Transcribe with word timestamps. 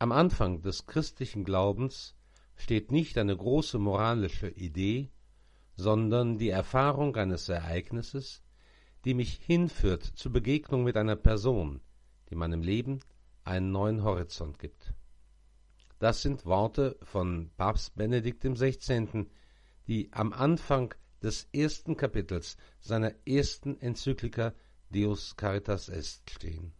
Am 0.00 0.12
Anfang 0.12 0.62
des 0.62 0.86
christlichen 0.86 1.42
Glaubens 1.42 2.14
steht 2.54 2.92
nicht 2.92 3.18
eine 3.18 3.36
große 3.36 3.80
moralische 3.80 4.48
Idee, 4.48 5.10
sondern 5.74 6.38
die 6.38 6.50
Erfahrung 6.50 7.16
eines 7.16 7.48
Ereignisses, 7.48 8.44
die 9.04 9.14
mich 9.14 9.40
hinführt 9.44 10.04
zur 10.04 10.32
Begegnung 10.32 10.84
mit 10.84 10.96
einer 10.96 11.16
Person, 11.16 11.80
die 12.30 12.36
meinem 12.36 12.62
Leben 12.62 13.00
einen 13.42 13.72
neuen 13.72 14.04
Horizont 14.04 14.60
gibt. 14.60 14.94
Das 15.98 16.22
sind 16.22 16.46
Worte 16.46 16.96
von 17.02 17.50
Papst 17.56 17.96
Benedikt 17.96 18.44
XVI., 18.44 19.26
die 19.88 20.12
am 20.12 20.32
Anfang 20.32 20.94
des 21.22 21.48
ersten 21.52 21.96
Kapitels 21.96 22.56
seiner 22.78 23.14
ersten 23.26 23.80
Enzyklika 23.80 24.54
Deus 24.90 25.34
Caritas 25.36 25.88
Est 25.88 26.30
stehen. 26.30 26.72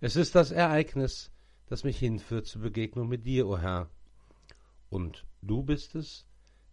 Es 0.00 0.16
ist 0.16 0.34
das 0.34 0.52
Ereignis, 0.52 1.30
das 1.66 1.84
mich 1.84 1.98
hinführt 1.98 2.46
zur 2.46 2.62
Begegnung 2.62 3.08
mit 3.08 3.26
dir, 3.26 3.46
o 3.46 3.54
oh 3.54 3.58
Herr. 3.58 3.90
Und 4.90 5.26
du 5.42 5.62
bist 5.62 5.94
es, 5.94 6.26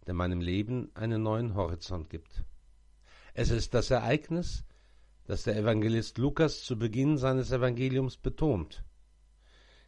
der 0.06 0.14
meinem 0.14 0.40
Leben 0.40 0.90
einen 0.94 1.22
neuen 1.22 1.54
Horizont 1.54 2.10
gibt. 2.10 2.44
Es 3.34 3.50
ist 3.50 3.74
das 3.74 3.90
Ereignis, 3.90 4.64
das 5.24 5.44
der 5.44 5.56
Evangelist 5.56 6.18
Lukas 6.18 6.64
zu 6.64 6.78
Beginn 6.78 7.16
seines 7.16 7.50
Evangeliums 7.52 8.16
betont. 8.16 8.84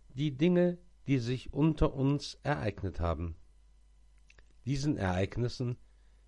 Die 0.09 0.37
Dinge, 0.37 0.79
die 1.07 1.19
sich 1.19 1.53
unter 1.53 1.95
uns 1.95 2.39
ereignet 2.43 3.01
haben. 3.01 3.37
Diesen 4.65 4.97
Ereignissen 4.97 5.77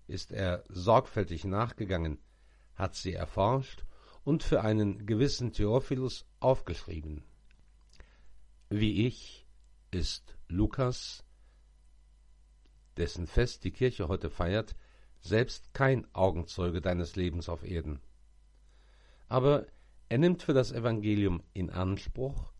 ist 0.07 0.31
er 0.31 0.63
sorgfältig 0.69 1.45
nachgegangen, 1.45 2.19
hat 2.75 2.95
sie 2.95 3.13
erforscht 3.13 3.85
und 4.23 4.43
für 4.43 4.61
einen 4.61 5.05
gewissen 5.05 5.53
Theophilus 5.53 6.27
aufgeschrieben. 6.39 7.23
Wie 8.69 9.07
ich 9.07 9.47
ist 9.91 10.35
Lukas, 10.49 11.23
dessen 12.97 13.25
Fest 13.25 13.63
die 13.63 13.71
Kirche 13.71 14.09
heute 14.09 14.29
feiert, 14.29 14.75
selbst 15.21 15.73
kein 15.73 16.05
Augenzeuge 16.13 16.81
deines 16.81 17.15
Lebens 17.15 17.47
auf 17.47 17.63
Erden. 17.63 18.01
Aber 19.29 19.67
er 20.09 20.17
nimmt 20.17 20.43
für 20.43 20.53
das 20.53 20.73
Evangelium 20.73 21.43
in 21.53 21.69
Anspruch, 21.69 22.51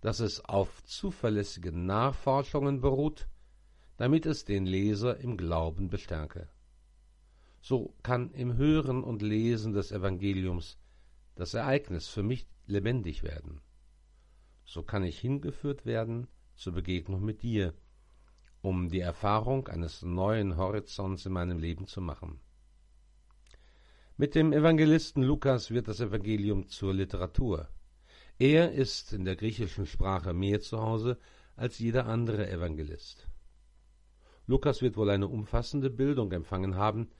dass 0.00 0.18
es 0.18 0.44
auf 0.44 0.82
zuverlässigen 0.82 1.86
Nachforschungen 1.86 2.80
beruht, 2.80 3.28
damit 3.96 4.26
es 4.26 4.44
den 4.44 4.66
Leser 4.66 5.18
im 5.18 5.36
Glauben 5.36 5.90
bestärke. 5.90 6.48
So 7.60 7.94
kann 8.02 8.32
im 8.32 8.56
Hören 8.56 9.04
und 9.04 9.22
Lesen 9.22 9.74
des 9.74 9.92
Evangeliums 9.92 10.76
das 11.36 11.54
Ereignis 11.54 12.08
für 12.08 12.24
mich 12.24 12.48
lebendig 12.66 13.22
werden. 13.22 13.60
So 14.64 14.82
kann 14.82 15.04
ich 15.04 15.18
hingeführt 15.18 15.84
werden 15.86 16.28
zur 16.54 16.72
Begegnung 16.72 17.24
mit 17.24 17.42
dir, 17.42 17.74
um 18.60 18.88
die 18.88 19.00
Erfahrung 19.00 19.68
eines 19.68 20.02
neuen 20.02 20.56
Horizonts 20.56 21.26
in 21.26 21.32
meinem 21.32 21.58
Leben 21.58 21.86
zu 21.86 22.00
machen. 22.00 22.40
Mit 24.16 24.34
dem 24.34 24.52
Evangelisten 24.52 25.22
Lukas 25.22 25.70
wird 25.70 25.88
das 25.88 26.00
Evangelium 26.00 26.68
zur 26.68 26.94
Literatur. 26.94 27.68
Er 28.38 28.72
ist 28.72 29.12
in 29.12 29.24
der 29.24 29.36
griechischen 29.36 29.86
Sprache 29.86 30.32
mehr 30.32 30.60
zu 30.60 30.80
Hause 30.80 31.18
als 31.56 31.78
jeder 31.78 32.06
andere 32.06 32.48
Evangelist. 32.48 33.26
Lukas 34.46 34.82
wird 34.82 34.96
wohl 34.96 35.10
eine 35.10 35.28
umfassende 35.28 35.90
Bildung 35.90 36.30
empfangen 36.32 36.76
haben, 36.76 37.10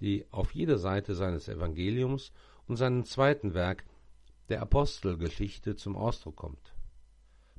die 0.00 0.26
auf 0.30 0.54
jeder 0.54 0.78
Seite 0.78 1.14
seines 1.14 1.48
Evangeliums 1.48 2.32
und 2.68 2.76
seinem 2.76 3.04
zweiten 3.04 3.54
Werk, 3.54 3.84
der 4.48 4.62
Apostelgeschichte, 4.62 5.74
zum 5.74 5.96
Ausdruck 5.96 6.36
kommt. 6.36 6.75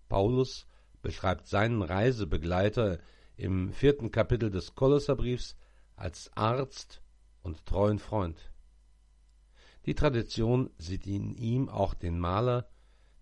Paulus 0.07 0.67
beschreibt 1.01 1.47
seinen 1.47 1.81
Reisebegleiter 1.81 2.99
im 3.35 3.71
vierten 3.71 4.11
Kapitel 4.11 4.49
des 4.49 4.75
Kolosserbriefs 4.75 5.55
als 5.95 6.31
Arzt 6.35 7.01
und 7.41 7.65
treuen 7.65 7.99
Freund. 7.99 8.51
Die 9.85 9.95
Tradition 9.95 10.69
sieht 10.77 11.07
in 11.07 11.35
ihm 11.35 11.69
auch 11.69 11.93
den 11.93 12.19
Maler, 12.19 12.69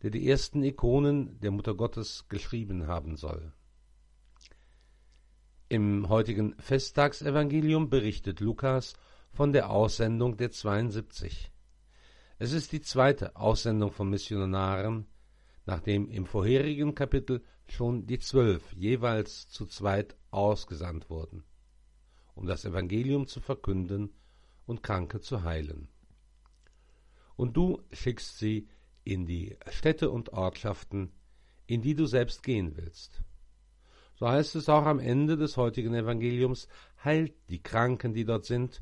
der 0.01 0.09
die 0.09 0.27
ersten 0.27 0.63
Ikonen 0.63 1.39
der 1.39 1.51
Mutter 1.51 1.75
Gottes 1.75 2.27
geschrieben 2.27 2.87
haben 2.87 3.17
soll. 3.17 3.53
Im 5.67 6.09
heutigen 6.09 6.55
Festtagsevangelium 6.59 7.89
berichtet 7.89 8.39
Lukas 8.39 8.93
von 9.31 9.51
der 9.51 9.69
Aussendung 9.69 10.37
der 10.37 10.51
72. 10.51 11.51
Es 12.37 12.51
ist 12.51 12.71
die 12.71 12.81
zweite 12.81 13.35
Aussendung 13.35 13.91
von 13.91 14.09
Missionaren, 14.09 15.07
nachdem 15.65 16.09
im 16.09 16.25
vorherigen 16.25 16.95
Kapitel 16.95 17.43
schon 17.67 18.05
die 18.05 18.19
zwölf 18.19 18.73
jeweils 18.73 19.49
zu 19.49 19.65
zweit 19.65 20.15
ausgesandt 20.31 21.09
wurden, 21.09 21.43
um 22.35 22.45
das 22.45 22.65
Evangelium 22.65 23.27
zu 23.27 23.41
verkünden 23.41 24.13
und 24.65 24.83
Kranke 24.83 25.19
zu 25.21 25.43
heilen. 25.43 25.87
Und 27.35 27.57
du 27.57 27.81
schickst 27.91 28.37
sie 28.37 28.67
in 29.03 29.25
die 29.25 29.57
Städte 29.69 30.09
und 30.09 30.33
Ortschaften, 30.33 31.11
in 31.67 31.81
die 31.81 31.95
du 31.95 32.05
selbst 32.05 32.43
gehen 32.43 32.75
willst. 32.75 33.23
So 34.15 34.27
heißt 34.27 34.55
es 34.55 34.69
auch 34.69 34.85
am 34.85 34.99
Ende 34.99 35.35
des 35.35 35.57
heutigen 35.57 35.93
Evangeliums, 35.93 36.67
heilt 37.03 37.33
die 37.49 37.61
Kranken, 37.61 38.13
die 38.13 38.23
dort 38.23 38.45
sind, 38.45 38.81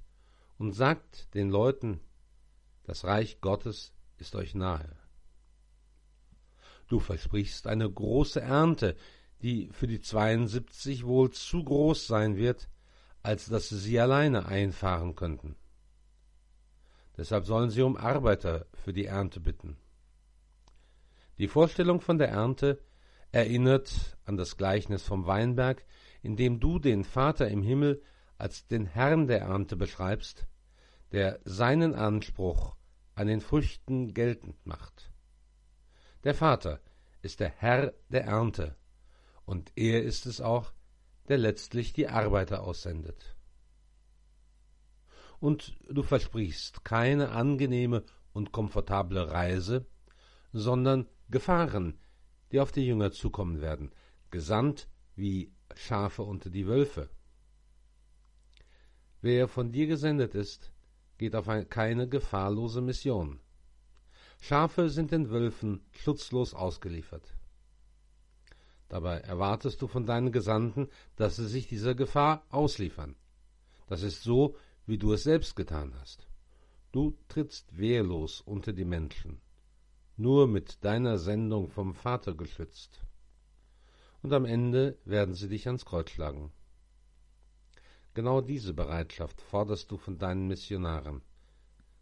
und 0.58 0.74
sagt 0.74 1.34
den 1.34 1.50
Leuten, 1.50 2.00
das 2.84 3.06
Reich 3.06 3.42
Gottes 3.42 3.94
ist 4.18 4.36
euch 4.36 4.54
nahe. 4.54 5.03
Du 6.88 7.00
versprichst 7.00 7.68
eine 7.68 7.90
große 7.90 8.42
Ernte, 8.42 8.96
die 9.42 9.70
für 9.72 9.88
die 9.88 10.02
72 10.02 11.06
wohl 11.06 11.32
zu 11.32 11.64
groß 11.64 12.08
sein 12.08 12.38
wird, 12.38 12.70
als 13.22 13.48
dass 13.48 13.70
sie 13.70 13.78
sie 13.78 14.00
alleine 14.00 14.46
einfahren 14.46 15.16
könnten. 15.16 15.56
Deshalb 17.18 17.46
sollen 17.46 17.70
sie 17.70 17.82
um 17.82 17.96
Arbeiter 17.96 18.66
für 18.74 18.94
die 18.94 19.06
Ernte 19.06 19.40
bitten. 19.40 19.78
Die 21.38 21.48
Vorstellung 21.48 22.02
von 22.02 22.18
der 22.18 22.30
Ernte 22.30 22.82
erinnert 23.32 24.18
an 24.26 24.38
das 24.38 24.58
Gleichnis 24.58 25.04
vom 25.04 25.26
Weinberg, 25.26 25.86
in 26.22 26.36
dem 26.36 26.60
du 26.60 26.80
den 26.80 27.04
Vater 27.04 27.48
im 27.50 27.64
Himmel 27.64 28.02
als 28.38 28.68
den 28.68 28.86
Herrn 28.86 29.28
der 29.28 29.42
Ernte 29.42 29.76
beschreibst, 29.76 30.48
der 31.12 31.40
seinen 31.44 31.96
Anspruch 31.96 32.76
an 33.16 33.28
den 33.28 33.42
Früchten 33.42 34.14
geltend 34.14 34.66
macht. 34.66 35.13
Der 36.24 36.34
Vater 36.34 36.80
ist 37.22 37.40
der 37.40 37.50
Herr 37.50 37.94
der 38.10 38.26
Ernte, 38.26 38.76
und 39.46 39.72
er 39.76 40.04
ist 40.04 40.26
es 40.26 40.40
auch, 40.40 40.72
der 41.28 41.38
letztlich 41.38 41.94
die 41.94 42.08
Arbeiter 42.08 42.64
aussendet. 42.64 43.36
Und 45.40 45.76
du 45.90 46.04
versprichst 46.04 46.86
keine 46.86 47.32
angenehme 47.32 48.04
und 48.32 48.54
komfortable 48.54 49.30
Reise, 49.32 49.86
sondern 50.54 51.10
Gefahren, 51.30 52.00
die 52.52 52.62
auf 52.62 52.72
die 52.72 52.86
Jünger 52.86 53.12
zukommen 53.12 53.60
werden, 53.60 53.92
gesandt 54.32 54.88
wie 55.16 55.52
Schafe 55.76 56.24
unter 56.24 56.50
die 56.50 56.68
Wölfe. 56.68 57.10
Wer 59.22 59.48
von 59.48 59.72
dir 59.72 59.88
gesendet 59.88 60.36
ist, 60.36 60.72
geht 61.18 61.36
auf 61.36 61.50
eine, 61.50 61.66
keine 61.66 62.08
gefahrlose 62.08 62.82
Mission. 62.82 63.40
Schafe 64.44 64.90
sind 64.90 65.12
den 65.12 65.30
Wölfen 65.30 65.80
schutzlos 65.92 66.54
ausgeliefert. 66.54 67.36
Dabei 68.90 69.20
erwartest 69.20 69.82
du 69.82 69.88
von 69.88 70.06
deinen 70.06 70.32
Gesandten, 70.32 70.90
dass 71.16 71.38
sie 71.38 71.48
sich 71.48 71.68
dieser 71.68 71.96
Gefahr 71.96 72.46
ausliefern. 72.50 73.16
Das 73.88 74.04
ist 74.04 74.22
so, 74.22 74.58
wie 74.86 74.98
du 74.98 75.14
es 75.14 75.24
selbst 75.24 75.56
getan 75.56 75.94
hast. 76.00 76.28
Du 76.92 77.18
trittst 77.30 77.78
wehrlos 77.78 78.42
unter 78.42 78.74
die 78.74 78.86
Menschen 78.86 79.40
nur 80.18 80.48
mit 80.48 80.84
deiner 80.84 81.18
Sendung 81.18 81.70
vom 81.70 81.96
Vater 81.96 82.36
geschützt. 82.36 83.02
Und 84.22 84.32
am 84.34 84.46
Ende 84.46 84.98
werden 85.06 85.34
sie 85.34 85.50
dich 85.50 85.68
ans 85.68 85.86
Kreuz 85.86 86.12
schlagen. 86.12 86.52
Genau 88.14 88.42
diese 88.42 88.74
Bereitschaft 88.74 89.42
forderst 89.42 89.90
du 89.90 89.98
von 89.98 90.20
deinen 90.20 90.48
Missionaren. 90.48 91.24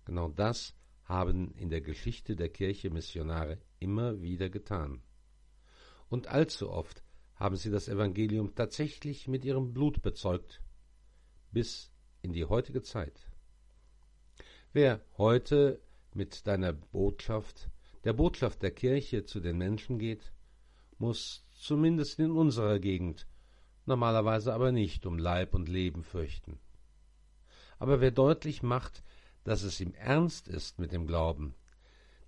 Genau 0.05 0.27
das 0.27 0.73
haben 1.11 1.53
in 1.55 1.69
der 1.69 1.81
Geschichte 1.81 2.35
der 2.35 2.49
Kirche 2.49 2.89
Missionare 2.89 3.59
immer 3.79 4.21
wieder 4.21 4.49
getan. 4.49 5.01
Und 6.09 6.27
allzu 6.27 6.69
oft 6.71 7.03
haben 7.35 7.55
sie 7.55 7.71
das 7.71 7.87
Evangelium 7.87 8.55
tatsächlich 8.55 9.27
mit 9.27 9.45
ihrem 9.45 9.73
Blut 9.73 10.01
bezeugt, 10.01 10.61
bis 11.51 11.91
in 12.21 12.33
die 12.33 12.45
heutige 12.45 12.81
Zeit. 12.81 13.27
Wer 14.73 15.01
heute 15.17 15.81
mit 16.13 16.47
deiner 16.47 16.73
Botschaft, 16.73 17.69
der 18.03 18.13
Botschaft 18.13 18.61
der 18.61 18.71
Kirche 18.71 19.25
zu 19.25 19.39
den 19.39 19.57
Menschen 19.57 19.99
geht, 19.99 20.31
muss 20.97 21.45
zumindest 21.51 22.19
in 22.19 22.31
unserer 22.31 22.79
Gegend, 22.79 23.27
normalerweise 23.85 24.53
aber 24.53 24.71
nicht 24.71 25.05
um 25.05 25.17
Leib 25.17 25.53
und 25.53 25.67
Leben 25.67 26.03
fürchten. 26.03 26.59
Aber 27.79 27.99
wer 27.99 28.11
deutlich 28.11 28.61
macht, 28.61 29.03
dass 29.43 29.63
es 29.63 29.79
ihm 29.79 29.93
ernst 29.93 30.47
ist 30.47 30.79
mit 30.79 30.91
dem 30.91 31.07
Glauben, 31.07 31.55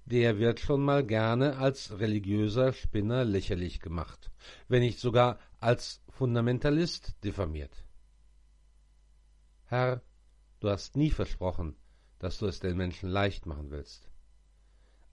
der 0.05 0.37
wird 0.37 0.59
schon 0.59 0.83
mal 0.83 1.05
gerne 1.05 1.57
als 1.57 1.99
religiöser 1.99 2.73
Spinner 2.73 3.23
lächerlich 3.23 3.79
gemacht, 3.79 4.31
wenn 4.67 4.81
nicht 4.81 4.99
sogar 4.99 5.39
als 5.59 6.01
Fundamentalist 6.09 7.15
diffamiert. 7.23 7.85
Herr, 9.65 10.01
du 10.59 10.69
hast 10.69 10.97
nie 10.97 11.09
versprochen, 11.09 11.75
dass 12.19 12.37
du 12.37 12.47
es 12.47 12.59
den 12.59 12.77
Menschen 12.77 13.09
leicht 13.09 13.45
machen 13.45 13.71
willst. 13.71 14.09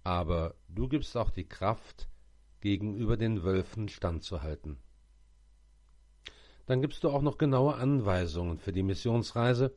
Aber 0.02 0.55
du 0.69 0.88
gibst 0.88 1.17
auch 1.17 1.31
die 1.31 1.49
Kraft, 1.49 2.08
gegenüber 2.61 3.17
den 3.17 3.43
Wölfen 3.43 3.88
standzuhalten. 3.88 4.79
Dann 6.67 6.82
gibst 6.82 7.02
du 7.02 7.11
auch 7.11 7.23
noch 7.23 7.38
genaue 7.38 7.75
Anweisungen 7.75 8.58
für 8.58 8.73
die 8.73 8.82
Missionsreise. 8.82 9.75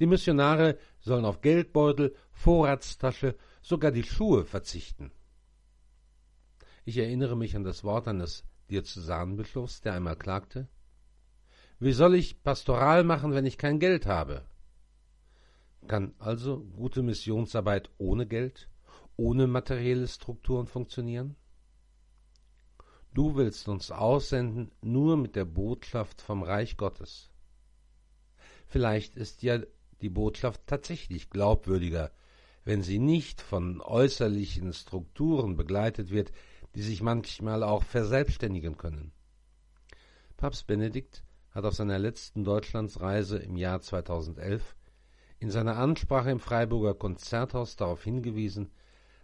Die 0.00 0.06
Missionare 0.06 0.78
sollen 1.00 1.24
auf 1.24 1.40
Geldbeutel, 1.40 2.14
Vorratstasche, 2.32 3.36
sogar 3.62 3.90
die 3.90 4.04
Schuhe 4.04 4.44
verzichten. 4.44 5.10
Ich 6.84 6.96
erinnere 6.98 7.36
mich 7.36 7.56
an 7.56 7.64
das 7.64 7.84
Wort 7.84 8.08
eines 8.08 8.44
Diözesanbischofs, 8.70 9.80
der 9.80 9.94
einmal 9.94 10.16
klagte, 10.16 10.68
Wie 11.80 11.92
soll 11.92 12.14
ich 12.14 12.42
Pastoral 12.42 13.04
machen, 13.04 13.32
wenn 13.32 13.46
ich 13.46 13.58
kein 13.58 13.78
Geld 13.78 14.06
habe? 14.06 14.44
Kann 15.86 16.14
also 16.18 16.60
gute 16.60 17.02
Missionsarbeit 17.02 17.90
ohne 17.98 18.26
Geld, 18.26 18.68
ohne 19.16 19.46
materielle 19.46 20.08
Strukturen 20.08 20.66
funktionieren? 20.66 21.36
Du 23.14 23.36
willst 23.36 23.68
uns 23.68 23.90
aussenden 23.90 24.70
nur 24.80 25.16
mit 25.16 25.34
der 25.34 25.44
Botschaft 25.44 26.20
vom 26.20 26.42
Reich 26.42 26.76
Gottes. 26.76 27.30
Vielleicht 28.66 29.16
ist 29.16 29.42
ja 29.42 29.60
die 30.00 30.08
Botschaft 30.08 30.62
tatsächlich 30.66 31.30
glaubwürdiger, 31.30 32.10
wenn 32.64 32.82
sie 32.82 32.98
nicht 32.98 33.40
von 33.40 33.80
äußerlichen 33.80 34.72
Strukturen 34.72 35.56
begleitet 35.56 36.10
wird, 36.10 36.32
die 36.74 36.82
sich 36.82 37.02
manchmal 37.02 37.62
auch 37.62 37.82
verselbstständigen 37.82 38.76
können. 38.76 39.12
Papst 40.36 40.66
Benedikt 40.66 41.24
hat 41.50 41.64
auf 41.64 41.74
seiner 41.74 41.98
letzten 41.98 42.44
Deutschlandsreise 42.44 43.38
im 43.38 43.56
Jahr 43.56 43.80
2011 43.80 44.76
in 45.40 45.50
seiner 45.50 45.76
Ansprache 45.76 46.30
im 46.30 46.40
Freiburger 46.40 46.94
Konzerthaus 46.94 47.76
darauf 47.76 48.04
hingewiesen, 48.04 48.70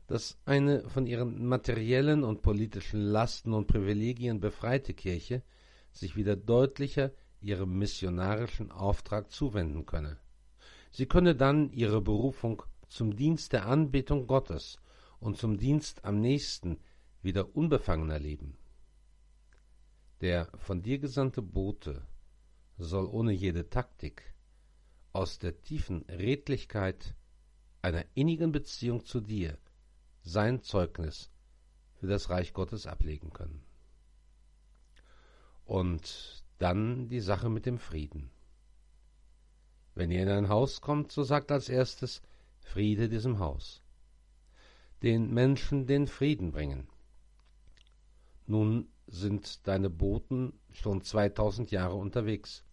dass 0.06 0.38
eine 0.44 0.88
von 0.88 1.06
ihren 1.06 1.46
materiellen 1.46 2.24
und 2.24 2.42
politischen 2.42 3.00
Lasten 3.00 3.52
und 3.52 3.66
Privilegien 3.66 4.40
befreite 4.40 4.94
Kirche 4.94 5.42
sich 5.92 6.16
wieder 6.16 6.36
deutlicher 6.36 7.10
ihrem 7.40 7.78
missionarischen 7.78 8.70
Auftrag 8.70 9.30
zuwenden 9.30 9.86
könne. 9.86 10.18
Sie 10.96 11.06
könne 11.06 11.34
dann 11.34 11.72
ihre 11.72 12.00
Berufung 12.00 12.62
zum 12.86 13.16
Dienst 13.16 13.52
der 13.52 13.66
Anbetung 13.66 14.28
Gottes 14.28 14.78
und 15.18 15.36
zum 15.36 15.58
Dienst 15.58 16.04
am 16.04 16.20
nächsten 16.20 16.78
wieder 17.20 17.56
unbefangener 17.56 18.20
leben. 18.20 18.56
Der 20.20 20.48
von 20.56 20.82
dir 20.82 21.00
gesandte 21.00 21.42
Bote 21.42 22.06
soll 22.78 23.06
ohne 23.06 23.32
jede 23.32 23.68
Taktik 23.70 24.22
aus 25.12 25.40
der 25.40 25.60
tiefen 25.62 26.02
Redlichkeit 26.02 27.16
einer 27.82 28.04
innigen 28.14 28.52
Beziehung 28.52 29.04
zu 29.04 29.20
dir 29.20 29.58
sein 30.22 30.62
Zeugnis 30.62 31.32
für 31.94 32.06
das 32.06 32.30
Reich 32.30 32.52
Gottes 32.52 32.86
ablegen 32.86 33.32
können. 33.32 33.64
Und 35.64 36.44
dann 36.58 37.08
die 37.08 37.18
Sache 37.18 37.50
mit 37.50 37.66
dem 37.66 37.80
Frieden. 37.80 38.30
Wenn 39.94 40.10
ihr 40.10 40.22
in 40.22 40.28
ein 40.28 40.48
Haus 40.48 40.80
kommt, 40.80 41.12
so 41.12 41.22
sagt 41.22 41.52
als 41.52 41.68
erstes 41.68 42.22
Friede 42.60 43.08
diesem 43.08 43.38
Haus. 43.38 43.82
Den 45.02 45.32
Menschen 45.32 45.86
den 45.86 46.06
Frieden 46.06 46.50
bringen. 46.50 46.88
Nun 48.46 48.88
sind 49.06 49.66
deine 49.66 49.90
Boten 49.90 50.58
schon 50.70 51.02
zweitausend 51.02 51.70
Jahre 51.70 51.94
unterwegs, 51.94 52.64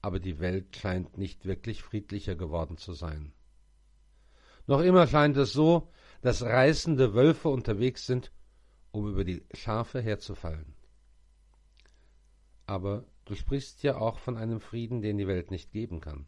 aber 0.00 0.20
die 0.20 0.38
Welt 0.38 0.76
scheint 0.76 1.16
nicht 1.16 1.46
wirklich 1.46 1.82
friedlicher 1.82 2.34
geworden 2.34 2.76
zu 2.76 2.92
sein. 2.92 3.32
Noch 4.66 4.80
immer 4.80 5.06
scheint 5.06 5.36
es 5.36 5.52
so, 5.52 5.90
dass 6.20 6.42
reißende 6.42 7.14
Wölfe 7.14 7.48
unterwegs 7.48 8.06
sind, 8.06 8.32
um 8.92 9.08
über 9.08 9.24
die 9.24 9.44
Schafe 9.52 10.00
herzufallen. 10.00 10.74
Aber 12.66 13.04
du 13.24 13.34
sprichst 13.34 13.82
ja 13.82 13.96
auch 13.96 14.18
von 14.18 14.36
einem 14.36 14.60
Frieden, 14.60 15.02
den 15.02 15.18
die 15.18 15.26
Welt 15.26 15.50
nicht 15.50 15.72
geben 15.72 16.00
kann. 16.00 16.26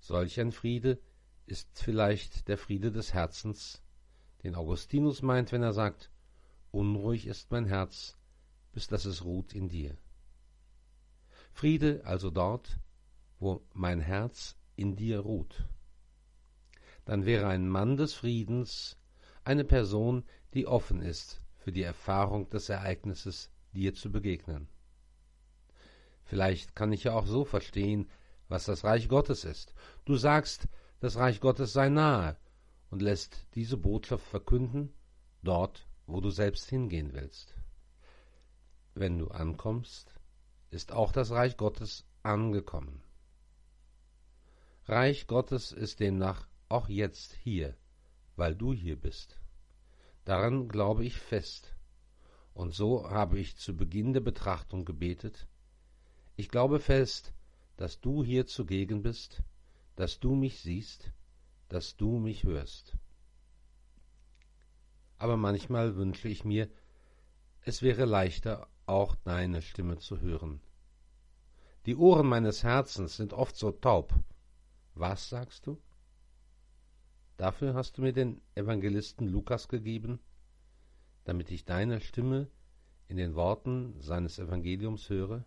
Solch 0.00 0.40
ein 0.40 0.52
Friede 0.52 0.98
ist 1.46 1.68
vielleicht 1.78 2.48
der 2.48 2.58
Friede 2.58 2.92
des 2.92 3.14
Herzens, 3.14 3.82
den 4.42 4.54
Augustinus 4.54 5.22
meint, 5.22 5.52
wenn 5.52 5.62
er 5.62 5.72
sagt, 5.72 6.10
Unruhig 6.70 7.26
ist 7.26 7.50
mein 7.50 7.66
Herz, 7.66 8.16
bis 8.72 8.86
dass 8.86 9.04
es 9.04 9.24
ruht 9.24 9.52
in 9.52 9.68
dir. 9.68 9.96
Friede 11.52 12.00
also 12.04 12.30
dort, 12.30 12.78
wo 13.38 13.62
mein 13.74 14.00
Herz 14.00 14.56
in 14.74 14.96
dir 14.96 15.20
ruht 15.20 15.68
dann 17.04 17.26
wäre 17.26 17.48
ein 17.48 17.68
Mann 17.68 17.96
des 17.96 18.14
Friedens 18.14 18.96
eine 19.44 19.64
Person, 19.64 20.24
die 20.54 20.66
offen 20.66 21.02
ist 21.02 21.42
für 21.56 21.72
die 21.72 21.82
Erfahrung 21.82 22.48
des 22.50 22.68
Ereignisses, 22.68 23.50
dir 23.72 23.94
zu 23.94 24.12
begegnen. 24.12 24.68
Vielleicht 26.24 26.74
kann 26.74 26.92
ich 26.92 27.04
ja 27.04 27.14
auch 27.14 27.26
so 27.26 27.44
verstehen, 27.44 28.08
was 28.48 28.66
das 28.66 28.84
Reich 28.84 29.08
Gottes 29.08 29.44
ist. 29.44 29.74
Du 30.04 30.16
sagst, 30.16 30.68
das 31.00 31.16
Reich 31.16 31.40
Gottes 31.40 31.72
sei 31.72 31.88
nahe 31.88 32.36
und 32.90 33.02
lässt 33.02 33.46
diese 33.54 33.76
Botschaft 33.76 34.24
verkünden, 34.24 34.92
dort, 35.42 35.86
wo 36.06 36.20
du 36.20 36.30
selbst 36.30 36.68
hingehen 36.68 37.12
willst. 37.12 37.54
Wenn 38.94 39.18
du 39.18 39.28
ankommst, 39.28 40.14
ist 40.70 40.92
auch 40.92 41.12
das 41.12 41.30
Reich 41.30 41.56
Gottes 41.56 42.04
angekommen. 42.22 43.02
Reich 44.86 45.26
Gottes 45.26 45.72
ist 45.72 46.00
demnach 46.00 46.46
auch 46.68 46.88
jetzt 46.88 47.34
hier, 47.34 47.76
weil 48.36 48.54
du 48.54 48.72
hier 48.72 49.00
bist. 49.00 49.38
Daran 50.24 50.68
glaube 50.68 51.04
ich 51.04 51.18
fest. 51.18 51.74
Und 52.54 52.74
so 52.74 53.08
habe 53.08 53.38
ich 53.38 53.56
zu 53.56 53.76
Beginn 53.76 54.12
der 54.12 54.20
Betrachtung 54.20 54.84
gebetet. 54.84 55.46
Ich 56.42 56.48
glaube 56.48 56.80
fest, 56.80 57.32
dass 57.76 58.00
du 58.00 58.24
hier 58.24 58.48
zugegen 58.48 59.00
bist, 59.00 59.44
dass 59.94 60.18
du 60.18 60.34
mich 60.34 60.58
siehst, 60.58 61.12
dass 61.68 61.96
du 61.96 62.18
mich 62.18 62.42
hörst. 62.42 62.98
Aber 65.18 65.36
manchmal 65.36 65.94
wünsche 65.94 66.26
ich 66.26 66.44
mir, 66.44 66.68
es 67.60 67.80
wäre 67.80 68.06
leichter, 68.06 68.66
auch 68.86 69.14
deine 69.14 69.62
Stimme 69.62 69.98
zu 69.98 70.20
hören. 70.20 70.60
Die 71.86 71.94
Ohren 71.94 72.26
meines 72.26 72.64
Herzens 72.64 73.16
sind 73.16 73.34
oft 73.34 73.54
so 73.54 73.70
taub. 73.70 74.12
Was 74.96 75.28
sagst 75.28 75.68
du? 75.68 75.80
Dafür 77.36 77.74
hast 77.74 77.98
du 77.98 78.02
mir 78.02 78.12
den 78.12 78.40
Evangelisten 78.56 79.28
Lukas 79.28 79.68
gegeben, 79.68 80.18
damit 81.22 81.52
ich 81.52 81.64
deine 81.64 82.00
Stimme 82.00 82.50
in 83.06 83.16
den 83.16 83.36
Worten 83.36 83.94
seines 84.00 84.40
Evangeliums 84.40 85.08
höre? 85.08 85.44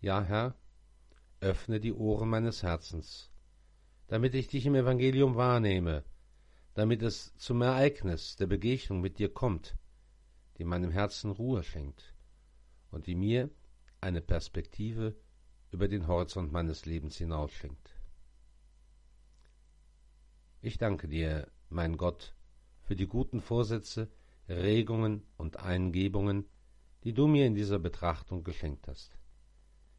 Ja, 0.00 0.22
Herr, 0.22 0.54
öffne 1.40 1.80
die 1.80 1.92
Ohren 1.92 2.28
meines 2.28 2.62
Herzens, 2.62 3.32
damit 4.06 4.32
ich 4.36 4.46
dich 4.46 4.64
im 4.64 4.76
Evangelium 4.76 5.34
wahrnehme, 5.34 6.04
damit 6.74 7.02
es 7.02 7.34
zum 7.36 7.62
Ereignis 7.62 8.36
der 8.36 8.46
Begegnung 8.46 9.00
mit 9.00 9.18
dir 9.18 9.28
kommt, 9.28 9.76
die 10.56 10.64
meinem 10.64 10.92
Herzen 10.92 11.32
Ruhe 11.32 11.64
schenkt 11.64 12.14
und 12.92 13.08
die 13.08 13.16
mir 13.16 13.50
eine 14.00 14.20
Perspektive 14.20 15.16
über 15.72 15.88
den 15.88 16.06
Horizont 16.06 16.52
meines 16.52 16.86
Lebens 16.86 17.16
hinausschenkt. 17.16 17.90
Ich 20.60 20.78
danke 20.78 21.08
dir, 21.08 21.50
mein 21.70 21.96
Gott, 21.96 22.36
für 22.84 22.94
die 22.94 23.08
guten 23.08 23.40
Vorsätze, 23.40 24.08
Regungen 24.48 25.26
und 25.36 25.56
Eingebungen, 25.56 26.46
die 27.02 27.14
du 27.14 27.26
mir 27.26 27.46
in 27.46 27.56
dieser 27.56 27.80
Betrachtung 27.80 28.44
geschenkt 28.44 28.86
hast. 28.86 29.18